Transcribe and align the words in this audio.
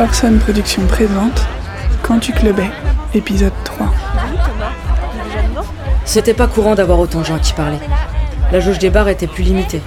Orson 0.00 0.38
Productions 0.40 0.86
présente 0.86 1.46
Quand 2.02 2.18
tu 2.18 2.32
clubais, 2.32 2.70
épisode 3.12 3.52
3. 3.64 3.92
C'était 6.06 6.32
pas 6.32 6.46
courant 6.46 6.74
d'avoir 6.74 6.98
autant 7.00 7.20
de 7.20 7.26
gens 7.26 7.38
qui 7.38 7.52
parlaient. 7.52 7.86
La 8.50 8.60
jauge 8.60 8.78
des 8.78 8.88
bars 8.88 9.08
était 9.08 9.26
plus 9.26 9.42
limitée. 9.42 9.82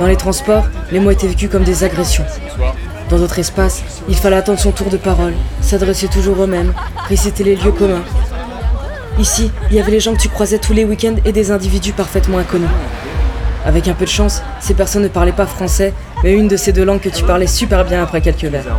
Dans 0.00 0.08
les 0.08 0.16
transports, 0.16 0.66
les 0.90 0.98
mots 0.98 1.12
étaient 1.12 1.28
vécus 1.28 1.48
comme 1.48 1.62
des 1.62 1.84
agressions. 1.84 2.24
Dans 3.08 3.18
d'autres 3.18 3.38
espaces, 3.38 3.84
il 4.08 4.16
fallait 4.16 4.34
attendre 4.34 4.58
son 4.58 4.72
tour 4.72 4.88
de 4.88 4.96
parole, 4.96 5.34
s'adresser 5.60 6.08
toujours 6.08 6.40
aux 6.40 6.48
mêmes, 6.48 6.74
réciter 7.08 7.44
les 7.44 7.54
lieux 7.54 7.70
communs. 7.70 8.02
Ici, 9.20 9.52
il 9.70 9.76
y 9.76 9.80
avait 9.80 9.92
les 9.92 10.00
gens 10.00 10.14
que 10.14 10.22
tu 10.22 10.28
croisais 10.28 10.58
tous 10.58 10.72
les 10.72 10.84
week-ends 10.84 11.16
et 11.24 11.30
des 11.30 11.52
individus 11.52 11.92
parfaitement 11.92 12.38
inconnus. 12.38 12.68
Avec 13.64 13.88
un 13.88 13.94
peu 13.94 14.04
de 14.04 14.10
chance, 14.10 14.42
ces 14.60 14.74
personnes 14.74 15.02
ne 15.02 15.08
parlaient 15.08 15.32
pas 15.32 15.46
français, 15.46 15.94
mais 16.22 16.32
une 16.34 16.48
de 16.48 16.56
ces 16.56 16.72
deux 16.72 16.84
langues 16.84 17.00
que 17.00 17.08
tu 17.08 17.24
parlais 17.24 17.46
super 17.46 17.84
bien 17.84 18.02
après 18.02 18.20
quelques 18.20 18.44
verres. 18.44 18.76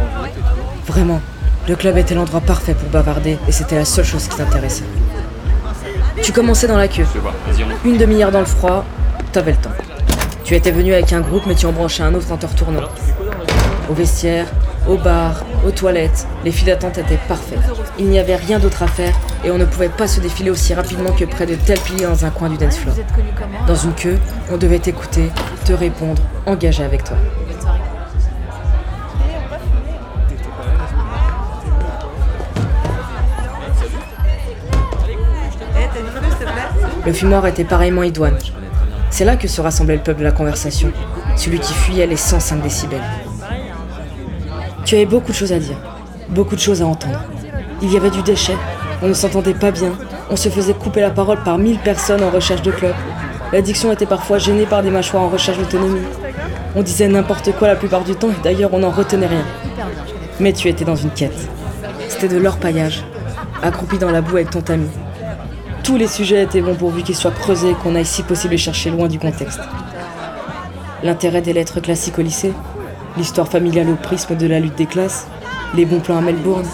Vraiment, 0.85 1.21
le 1.67 1.76
club 1.76 1.98
était 1.98 2.13
l'endroit 2.13 2.41
parfait 2.41 2.76
pour 2.76 2.90
bavarder 2.90 3.40
et 3.48 3.52
c'était 3.52 3.76
la 3.76 3.85
seule 3.85 4.05
chose 4.05 4.27
qui 4.27 4.38
t'intéressait. 4.38 4.84
Tu 6.21 6.31
commençais 6.31 6.67
dans 6.67 6.77
la 6.77 6.88
queue. 6.88 7.05
Une 7.84 7.98
demi-heure 7.98 8.31
dans 8.31 8.40
le 8.40 8.45
froid, 8.45 8.85
t'avais 9.31 9.52
le 9.52 9.57
temps. 9.57 9.71
Tu 10.43 10.53
étais 10.53 10.71
venu 10.71 10.93
avec 10.93 11.12
un 11.12 11.21
groupe, 11.21 11.43
mais 11.48 11.55
tu 11.55 11.65
en 11.65 11.71
branchais 11.71 12.04
un 12.04 12.13
autre 12.13 12.31
en 12.31 12.38
te 12.38 12.45
retournant. 12.45 12.84
Au 13.90 13.93
vestiaire, 13.93 14.45
au 14.88 14.95
bar, 14.98 15.43
aux 15.65 15.71
toilettes, 15.71 16.27
les 16.43 16.52
files 16.52 16.67
d'attente 16.67 16.99
étaient 16.99 17.20
parfaites. 17.27 17.59
Il 17.98 18.05
n'y 18.07 18.20
avait 18.20 18.35
rien 18.35 18.59
d'autre 18.59 18.84
à 18.84 18.88
faire 18.88 19.13
et 19.45 19.52
on 19.52 19.58
ne 19.59 19.66
pouvait 19.66 19.90
pas 19.90 20.08
se 20.08 20.20
défiler 20.20 20.49
aussi 20.49 20.73
rapidement 20.73 21.12
que 21.12 21.23
près 21.23 21.45
de 21.45 21.54
tels 21.54 21.80
piliers 21.80 22.05
dans 22.05 22.26
un 22.26 22.31
coin 22.31 22.49
du 22.49 22.58
dance 22.58 22.77
floor. 22.77 22.95
Dans 23.68 23.76
une 23.76 23.94
queue, 23.94 24.18
on 24.52 24.58
devait 24.58 24.80
t'écouter, 24.80 25.30
te 25.66 25.73
répondre, 25.73 26.21
engager 26.48 26.84
avec 26.84 27.04
toi. 27.04 27.18
Le 37.05 37.13
fumoir 37.13 37.46
était 37.46 37.63
pareillement 37.63 38.01
idoine. 38.01 38.38
C'est 39.12 39.26
là 39.26 39.35
que 39.35 39.48
se 39.48 39.62
rassemblait 39.62 39.98
le 39.98 40.01
peuple 40.01 40.20
de 40.20 40.23
la 40.23 40.32
conversation, 40.32 40.91
celui 41.38 41.60
qui 41.60 41.73
fuyait 41.73 42.07
les 42.07 42.18
105 42.18 42.63
décibels. 42.63 43.04
Tu 44.85 44.96
avais 44.96 45.05
beaucoup 45.05 45.32
de 45.32 45.38
choses 45.38 45.54
à 45.54 45.60
dire, 45.60 45.77
beaucoup 46.29 46.55
de 46.55 46.60
choses 46.60 46.82
à 46.82 46.88
entendre. 46.88 47.21
Il 47.84 47.93
y 47.93 47.98
avait 47.98 48.10
du 48.10 48.23
déchet, 48.23 48.57
on 49.01 49.07
ne 49.07 49.13
s'entendait 49.13 49.54
pas 49.54 49.71
bien, 49.71 49.91
on 50.29 50.35
se 50.35 50.49
faisait 50.49 50.74
couper 50.74 51.01
la 51.01 51.10
parole 51.10 51.43
par 51.43 51.57
mille 51.57 51.79
personnes 51.79 52.24
en 52.24 52.29
recherche 52.29 52.62
de 52.62 52.71
club. 52.71 52.93
L'addiction 53.51 53.91
était 53.91 54.05
parfois 54.05 54.38
gênée 54.38 54.65
par 54.65 54.82
des 54.82 54.90
mâchoires 54.90 55.24
en 55.24 55.29
recherche 55.29 55.57
d'autonomie. 55.57 56.05
On 56.76 56.82
disait 56.82 57.07
n'importe 57.07 57.51
quoi 57.54 57.68
la 57.68 57.76
plupart 57.76 58.04
du 58.04 58.16
temps 58.16 58.29
et 58.29 58.43
d'ailleurs 58.43 58.73
on 58.73 58.79
n'en 58.79 58.90
retenait 58.90 59.27
rien. 59.27 59.46
Mais 60.40 60.54
tu 60.54 60.68
étais 60.68 60.85
dans 60.85 60.96
une 60.96 61.12
quête. 61.12 61.48
C'était 62.10 62.27
de 62.27 62.38
l'orpaillage, 62.38 63.04
accroupi 63.62 63.98
dans 63.98 64.12
la 64.12 64.22
boue 64.22 64.38
avec 64.38 64.50
ton 64.50 64.62
tamis. 64.62 64.90
Tous 65.84 65.97
les 65.97 66.07
sujets 66.07 66.44
étaient 66.44 66.62
bons 66.62 66.75
pourvu 66.75 67.03
qu'ils 67.03 67.16
soient 67.16 67.31
creusés 67.31 67.75
qu'on 67.84 67.96
aille 67.96 68.06
si 68.06 68.23
possible 68.23 68.57
chercher 68.57 68.90
loin 68.90 69.07
du 69.07 69.19
contexte. 69.19 69.59
L'intérêt 71.03 71.41
des 71.41 71.53
lettres 71.53 71.79
classiques 71.79 72.18
au 72.18 72.23
lycée, 72.23 72.53
l'histoire 73.18 73.47
familiale 73.47 73.90
au 73.90 73.96
prisme 73.96 74.35
de 74.35 74.47
la 74.47 74.59
lutte 74.59 74.75
des 74.75 74.88
classes, 74.88 75.28
les 75.75 75.85
bons 75.85 76.00
plans 76.00 76.18
à 76.18 76.22
Melbourne, 76.22 76.66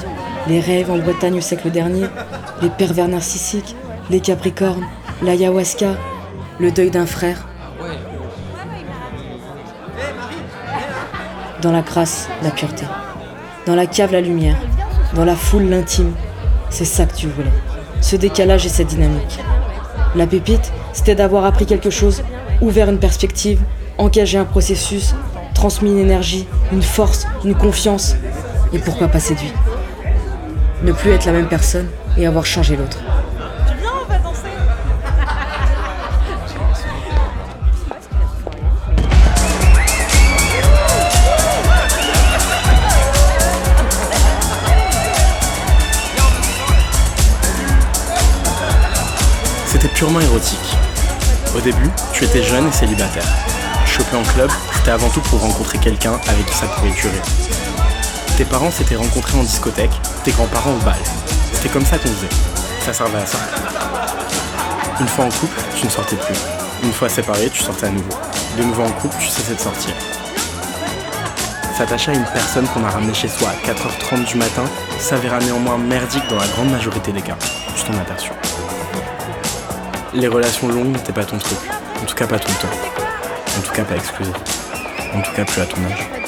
les 0.47 0.59
rêves 0.59 0.91
en 0.91 0.97
Bretagne 0.97 1.37
au 1.37 1.41
siècle 1.41 1.69
dernier, 1.71 2.05
les 2.61 2.69
pervers 2.69 3.07
narcissiques, 3.07 3.75
les 4.09 4.19
capricornes, 4.19 4.85
l'ayahuasca, 5.21 5.95
le 6.59 6.71
deuil 6.71 6.91
d'un 6.91 7.05
frère. 7.05 7.47
Dans 11.61 11.71
la 11.71 11.81
grâce, 11.81 12.27
la 12.41 12.49
pureté. 12.49 12.85
Dans 13.67 13.75
la 13.75 13.85
cave, 13.85 14.11
la 14.11 14.21
lumière. 14.21 14.57
Dans 15.13 15.25
la 15.25 15.35
foule, 15.35 15.63
l'intime. 15.63 16.13
C'est 16.69 16.85
ça 16.85 17.05
que 17.05 17.15
tu 17.15 17.27
voulais. 17.27 17.51
Ce 18.01 18.15
décalage 18.15 18.65
et 18.65 18.69
cette 18.69 18.87
dynamique. 18.87 19.39
La 20.15 20.25
pépite, 20.25 20.71
c'était 20.93 21.15
d'avoir 21.15 21.45
appris 21.45 21.65
quelque 21.65 21.89
chose, 21.89 22.23
ouvert 22.61 22.89
une 22.89 22.99
perspective, 22.99 23.61
engagé 23.97 24.37
un 24.37 24.45
processus, 24.45 25.13
transmis 25.53 25.91
une 25.91 25.99
énergie, 25.99 26.47
une 26.71 26.81
force, 26.81 27.27
une 27.45 27.55
confiance. 27.55 28.15
Et 28.73 28.79
pourquoi 28.79 29.07
pas 29.07 29.19
séduit? 29.19 29.53
Ne 30.83 30.93
plus 30.93 31.11
être 31.11 31.25
la 31.25 31.33
même 31.33 31.47
personne 31.47 31.87
et 32.17 32.25
avoir 32.25 32.43
changé 32.43 32.75
l'autre. 32.75 32.97
C'était 49.67 49.87
purement 49.87 50.19
érotique. 50.19 50.57
Au 51.55 51.59
début, 51.59 51.89
tu 52.13 52.23
étais 52.23 52.41
jeune 52.41 52.67
et 52.67 52.71
célibataire. 52.71 53.23
Choper 53.85 54.15
en 54.15 54.23
club, 54.23 54.49
c'était 54.73 54.91
avant 54.91 55.09
tout 55.09 55.21
pour 55.21 55.41
rencontrer 55.41 55.77
quelqu'un 55.77 56.13
avec 56.27 56.45
qui 56.47 56.55
ça 56.55 56.65
pouvait 56.65 56.91
durer. 56.91 57.21
Tes 58.41 58.45
parents 58.45 58.71
s'étaient 58.71 58.95
rencontrés 58.95 59.37
en 59.37 59.43
discothèque, 59.43 59.91
tes 60.23 60.31
grands-parents 60.31 60.71
au 60.71 60.83
bal. 60.83 60.97
C'était 61.53 61.69
comme 61.69 61.85
ça 61.85 61.99
qu'on 61.99 62.07
faisait. 62.07 62.27
Ça 62.83 62.91
servait 62.91 63.19
à 63.19 63.25
ça. 63.27 63.37
Une 64.99 65.07
fois 65.07 65.25
en 65.25 65.29
couple, 65.29 65.61
tu 65.77 65.85
ne 65.85 65.91
sortais 65.91 66.15
plus. 66.15 66.39
Une 66.83 66.91
fois 66.91 67.07
séparé, 67.07 67.51
tu 67.51 67.61
sortais 67.61 67.85
à 67.85 67.89
nouveau. 67.91 68.09
De 68.57 68.63
nouveau 68.63 68.81
en 68.81 68.91
couple, 68.93 69.15
tu 69.19 69.27
cessais 69.27 69.53
de 69.53 69.59
sortir. 69.59 69.93
S'attacher 71.77 72.13
à 72.13 72.15
une 72.15 72.25
personne 72.33 72.65
qu'on 72.69 72.83
a 72.83 72.89
ramenée 72.89 73.13
chez 73.13 73.27
soi 73.27 73.49
à 73.49 73.67
4h30 73.67 74.25
du 74.25 74.37
matin 74.37 74.63
s'avéra 74.97 75.37
néanmoins 75.37 75.77
merdique 75.77 76.27
dans 76.27 76.37
la 76.37 76.47
grande 76.47 76.71
majorité 76.71 77.11
des 77.11 77.21
cas. 77.21 77.37
Tu 77.75 77.83
t'en 77.83 77.93
aperçus. 77.99 78.31
Les 80.15 80.27
relations 80.27 80.67
longues 80.67 80.93
n'étaient 80.93 81.13
pas 81.13 81.25
ton 81.25 81.37
truc. 81.37 81.59
En 82.01 82.05
tout 82.05 82.15
cas 82.15 82.25
pas 82.25 82.39
tout 82.39 82.49
le 82.49 82.67
temps. 82.67 82.75
En 83.59 83.61
tout 83.61 83.71
cas 83.71 83.83
pas 83.83 83.97
exclusif. 83.97 84.33
En 85.13 85.21
tout 85.21 85.31
cas 85.35 85.45
plus 85.45 85.61
à 85.61 85.65
ton 85.67 85.77
âge. 85.85 86.20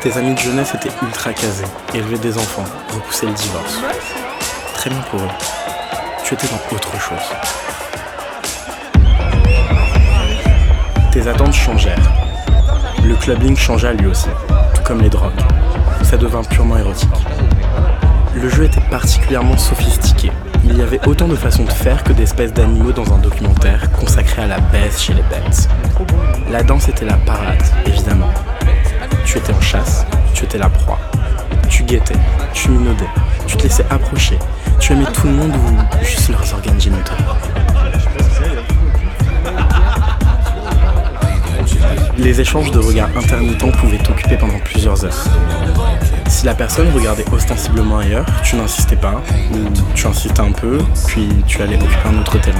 Tes 0.00 0.16
amis 0.16 0.32
de 0.32 0.38
jeunesse 0.38 0.76
étaient 0.76 0.92
ultra 1.02 1.32
casés, 1.32 1.64
élevaient 1.92 2.18
des 2.18 2.38
enfants, 2.38 2.64
repoussaient 2.94 3.26
le 3.26 3.32
divorce. 3.32 3.80
Très 4.74 4.90
bien 4.90 5.00
pour 5.10 5.18
eux. 5.18 5.28
Tu 6.24 6.34
étais 6.34 6.46
dans 6.46 6.76
autre 6.76 6.92
chose. 7.00 7.18
Tes 11.10 11.26
attentes 11.26 11.52
changèrent. 11.52 12.12
Le 13.04 13.16
clubbing 13.16 13.56
changea 13.56 13.92
lui 13.92 14.06
aussi, 14.06 14.28
tout 14.72 14.82
comme 14.84 15.00
les 15.00 15.10
drogues. 15.10 15.40
Ça 16.04 16.16
devint 16.16 16.44
purement 16.44 16.76
érotique. 16.76 17.08
Le 18.36 18.48
jeu 18.48 18.64
était 18.64 18.80
particulièrement 18.92 19.56
sophistiqué. 19.56 20.30
Il 20.62 20.78
y 20.78 20.82
avait 20.82 21.04
autant 21.08 21.26
de 21.26 21.34
façons 21.34 21.64
de 21.64 21.72
faire 21.72 22.04
que 22.04 22.12
d'espèces 22.12 22.52
d'animaux 22.52 22.92
dans 22.92 23.12
un 23.12 23.18
documentaire 23.18 23.90
consacré 23.90 24.42
à 24.42 24.46
la 24.46 24.60
baisse 24.60 25.00
chez 25.00 25.14
les 25.14 25.22
bêtes. 25.22 25.68
La 26.52 26.62
danse 26.62 26.88
était 26.88 27.04
la 27.04 27.16
parade, 27.16 27.64
évidemment. 27.84 28.30
Tu 29.24 29.38
étais 29.38 29.52
en 29.52 29.60
chasse, 29.60 30.06
tu 30.34 30.44
étais 30.44 30.58
la 30.58 30.68
proie. 30.68 30.98
Tu 31.68 31.82
guettais, 31.82 32.16
tu 32.52 32.70
minaudais, 32.70 33.08
tu 33.46 33.56
te 33.56 33.62
laissais 33.64 33.84
approcher. 33.90 34.38
Tu 34.80 34.92
aimais 34.92 35.04
tout 35.12 35.26
le 35.26 35.32
monde 35.32 35.52
ou 35.54 36.04
juste 36.04 36.28
leurs 36.30 36.54
organes 36.54 36.80
génitaux. 36.80 37.12
Les 42.16 42.40
échanges 42.40 42.70
de 42.72 42.78
regards 42.78 43.10
intermittents 43.16 43.70
pouvaient 43.70 43.98
t'occuper 43.98 44.36
pendant 44.36 44.58
plusieurs 44.58 45.04
heures. 45.04 45.24
Si 46.26 46.46
la 46.46 46.54
personne 46.54 46.90
regardait 46.92 47.24
ostensiblement 47.32 47.98
ailleurs, 47.98 48.26
tu 48.42 48.56
n'insistais 48.56 48.96
pas, 48.96 49.22
ou 49.52 49.70
tu 49.94 50.06
insistais 50.06 50.40
un 50.40 50.52
peu, 50.52 50.78
puis 51.06 51.28
tu 51.46 51.62
allais 51.62 51.76
occuper 51.76 52.08
un 52.08 52.18
autre 52.20 52.38
terrain. 52.40 52.58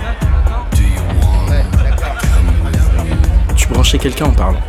Tu 3.56 3.68
branchais 3.68 3.98
quelqu'un 3.98 4.26
en 4.26 4.32
parlant. 4.32 4.60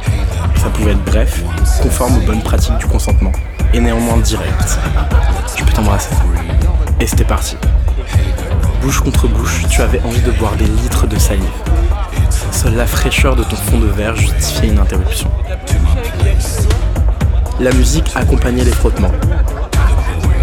Ça 0.55 0.69
pouvait 0.69 0.91
être 0.91 1.05
bref, 1.05 1.43
conforme 1.81 2.17
aux 2.17 2.25
bonnes 2.25 2.41
pratiques 2.41 2.77
du 2.77 2.85
consentement, 2.85 3.31
et 3.73 3.79
néanmoins 3.79 4.17
direct. 4.17 4.77
Je 5.57 5.63
peux 5.63 5.71
t'embrasser. 5.71 6.13
Et 6.99 7.07
c'était 7.07 7.25
parti. 7.25 7.57
Bouche 8.81 9.01
contre 9.01 9.27
bouche, 9.27 9.65
tu 9.69 9.81
avais 9.81 10.01
envie 10.01 10.21
de 10.21 10.31
boire 10.31 10.55
des 10.55 10.65
litres 10.65 11.07
de 11.07 11.17
salive. 11.17 11.45
Seule 12.51 12.75
la 12.75 12.87
fraîcheur 12.87 13.35
de 13.35 13.43
ton 13.43 13.55
fond 13.55 13.79
de 13.79 13.87
verre 13.87 14.15
justifiait 14.15 14.69
une 14.69 14.79
interruption. 14.79 15.29
La 17.59 17.71
musique 17.71 18.11
accompagnait 18.15 18.63
les 18.63 18.71
frottements. 18.71 19.11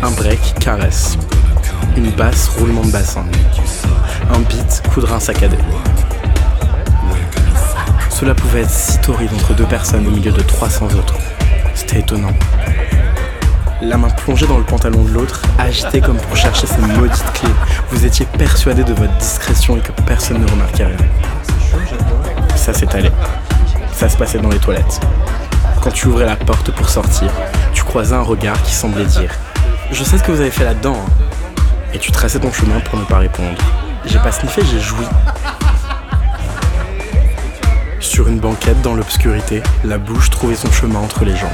Un 0.02 0.10
break, 0.10 0.54
caresse. 0.60 1.16
Une 1.96 2.10
basse, 2.10 2.48
roulement 2.58 2.82
de 2.82 2.90
bassin. 2.90 3.24
Un 4.30 4.38
beat, 4.40 4.82
coup 4.92 5.00
de 5.00 5.06
saccadé. 5.18 5.56
Cela 8.18 8.34
pouvait 8.34 8.62
être 8.62 8.70
si 8.70 8.98
torride 9.00 9.30
entre 9.34 9.52
deux 9.54 9.66
personnes 9.66 10.06
au 10.06 10.10
milieu 10.10 10.32
de 10.32 10.40
300 10.40 10.86
autres. 10.98 11.14
C'était 11.74 12.00
étonnant. 12.00 12.32
La 13.82 13.98
main 13.98 14.08
plongée 14.08 14.46
dans 14.46 14.56
le 14.56 14.64
pantalon 14.64 15.02
de 15.04 15.10
l'autre, 15.10 15.42
agitée 15.58 16.00
comme 16.00 16.16
pour 16.16 16.34
chercher 16.36 16.66
ses 16.66 16.78
maudites 16.80 17.32
clés. 17.34 17.50
Vous 17.90 18.06
étiez 18.06 18.24
persuadé 18.38 18.84
de 18.84 18.94
votre 18.94 19.12
discrétion 19.18 19.76
et 19.76 19.80
que 19.80 19.92
personne 20.06 20.40
ne 20.42 20.50
remarquait 20.50 20.86
rien. 20.86 20.96
Ça 22.56 22.72
s'étalait. 22.72 23.12
Ça 23.92 24.08
se 24.08 24.16
passait 24.16 24.38
dans 24.38 24.48
les 24.48 24.58
toilettes. 24.58 25.00
Quand 25.82 25.90
tu 25.90 26.08
ouvrais 26.08 26.24
la 26.26 26.36
porte 26.36 26.70
pour 26.72 26.88
sortir, 26.88 27.30
Tu 27.74 27.84
croisais 27.84 28.14
un 28.14 28.22
regard 28.22 28.60
qui 28.62 28.72
semblait 28.74 29.04
dire 29.04 29.30
Je 29.92 30.02
sais 30.02 30.16
ce 30.16 30.22
que 30.22 30.32
vous 30.32 30.40
avez 30.40 30.50
fait 30.50 30.64
là-dedans. 30.64 30.96
hein. 30.96 31.10
Et 31.92 31.98
tu 31.98 32.10
traçais 32.10 32.38
ton 32.40 32.50
chemin 32.50 32.80
pour 32.80 32.98
ne 32.98 33.04
pas 33.04 33.18
répondre. 33.18 33.58
J'ai 34.06 34.18
pas 34.18 34.32
sniffé, 34.32 34.62
j'ai 34.70 34.80
joui. 34.80 35.04
Sur 38.16 38.28
une 38.28 38.38
banquette 38.38 38.80
dans 38.80 38.94
l'obscurité, 38.94 39.62
la 39.84 39.98
bouche 39.98 40.30
trouvait 40.30 40.56
son 40.56 40.72
chemin 40.72 41.00
entre 41.00 41.26
les 41.26 41.36
jambes. 41.36 41.50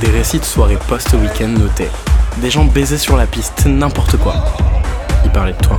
Des 0.00 0.06
récits 0.06 0.38
de 0.38 0.44
soirées 0.46 0.78
post-week-end. 0.88 1.52
Des 2.38 2.50
gens 2.50 2.64
baisaient 2.64 2.96
sur 2.96 3.18
la 3.18 3.26
piste, 3.26 3.66
n'importe 3.66 4.16
quoi. 4.16 4.36
Ils 5.26 5.30
parlaient 5.30 5.52
de 5.52 5.66
toi. 5.66 5.78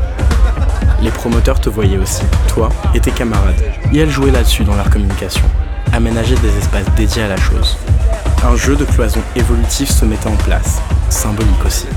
Les 1.01 1.09
promoteurs 1.09 1.59
te 1.59 1.69
voyaient 1.71 1.97
aussi, 1.97 2.21
toi 2.47 2.69
et 2.93 2.99
tes 2.99 3.09
camarades. 3.09 3.63
Et 3.91 3.97
elles 3.97 4.11
jouaient 4.11 4.29
là-dessus 4.29 4.63
dans 4.63 4.75
leur 4.75 4.91
communication. 4.91 5.45
Aménager 5.93 6.35
des 6.35 6.55
espaces 6.55 6.93
dédiés 6.95 7.23
à 7.23 7.29
la 7.29 7.37
chose. 7.37 7.79
Un 8.43 8.55
jeu 8.55 8.75
de 8.75 8.85
cloison 8.85 9.21
évolutif 9.35 9.89
se 9.89 10.05
mettait 10.05 10.27
en 10.27 10.35
place, 10.35 10.79
symbolique 11.09 11.65
aussi. 11.65 11.87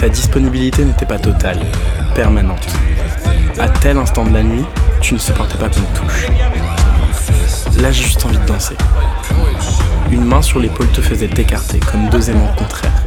Ta 0.00 0.08
disponibilité 0.08 0.82
n'était 0.82 1.04
pas 1.04 1.18
totale, 1.18 1.58
permanente. 2.14 2.66
À 3.58 3.68
tel 3.68 3.98
instant 3.98 4.24
de 4.24 4.32
la 4.32 4.42
nuit, 4.42 4.64
tu 5.02 5.12
ne 5.12 5.18
supportais 5.18 5.58
pas 5.58 5.68
qu'on 5.68 5.82
te 5.82 5.98
touche. 5.98 6.26
Là, 7.82 7.92
j'ai 7.92 8.04
juste 8.04 8.24
envie 8.24 8.38
de 8.38 8.46
danser. 8.46 8.76
Une 10.10 10.24
main 10.24 10.40
sur 10.40 10.58
l'épaule 10.58 10.88
te 10.88 11.02
faisait 11.02 11.28
t'écarter 11.28 11.80
comme 11.80 12.08
deux 12.08 12.30
aimants 12.30 12.54
contraires. 12.56 13.04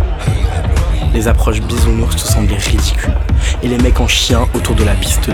Les 1.16 1.28
approches 1.28 1.62
bisounours 1.62 2.16
te 2.16 2.31
semblaient 2.31 2.57
ridicules, 2.57 3.18
et 3.63 3.68
les 3.68 3.80
mecs 3.80 4.00
en 4.00 4.07
chien 4.07 4.48
autour 4.54 4.75
de 4.75 4.84
la 4.84 4.94
piste 4.94 5.22
te 5.24 5.31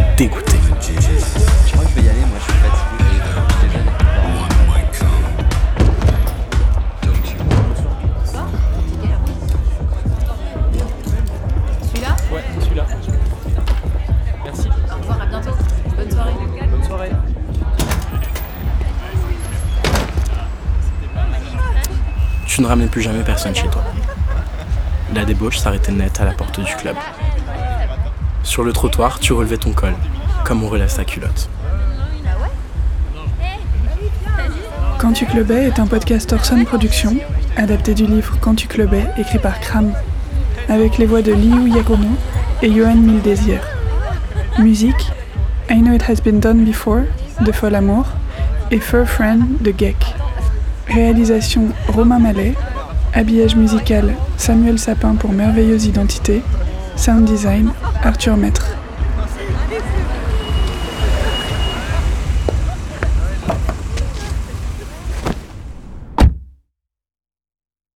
Tu 22.60 22.64
ne 22.64 22.68
ramenais 22.68 22.88
plus 22.88 23.02
jamais 23.02 23.24
personne 23.24 23.56
chez 23.56 23.70
toi. 23.70 23.82
La 25.16 25.24
débauche 25.24 25.60
s'arrêtait 25.60 25.94
net 25.94 26.20
à 26.20 26.26
la 26.26 26.34
porte 26.34 26.60
du 26.60 26.76
club. 26.76 26.98
Sur 28.44 28.66
le 28.66 28.74
trottoir, 28.74 29.22
tu 29.22 29.32
relevais 29.32 29.56
ton 29.56 29.72
col, 29.72 29.94
comme 30.44 30.62
on 30.66 30.68
relève 30.68 30.90
sa 30.90 31.06
culotte. 31.06 31.50
Quand 34.98 35.14
tu 35.14 35.26
clubais 35.26 35.68
est 35.68 35.80
un 35.80 35.88
podcast 35.88 36.34
Orson 36.34 36.66
Productions, 36.66 37.16
adapté 37.56 37.94
du 37.94 38.06
livre 38.06 38.36
Quand 38.42 38.56
tu 38.56 38.68
clubais, 38.68 39.06
écrit 39.18 39.40
par 39.40 39.62
Kram, 39.62 39.94
avec 40.68 40.98
les 40.98 41.06
voix 41.06 41.22
de 41.22 41.32
Liu 41.32 41.70
Yagono 41.70 42.10
et 42.62 42.74
Johan 42.74 42.96
Mildésir. 42.96 43.62
Musique 44.58 45.14
I 45.70 45.76
Know 45.76 45.94
It 45.94 46.04
Has 46.10 46.22
Been 46.22 46.42
Done 46.42 46.66
Before 46.66 47.04
de 47.40 47.54
Fol 47.54 47.74
Amour 47.74 48.08
et 48.70 48.82
Fur 48.82 49.08
Friend 49.08 49.62
de 49.62 49.72
Geek. 49.72 50.14
Réalisation 50.90 51.68
Romain 51.88 52.18
Mallet. 52.18 52.56
Habillage 53.14 53.56
musical 53.56 54.16
Samuel 54.38 54.80
Sapin 54.80 55.16
pour 55.16 55.32
Merveilleuse 55.32 55.86
Identité. 55.86 56.42
Sound 56.96 57.26
design 57.26 57.72
Arthur 58.04 58.36
Maître. 58.38 58.79